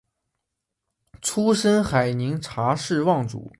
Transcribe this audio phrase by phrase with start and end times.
[1.21, 3.47] 出身海宁查氏望族。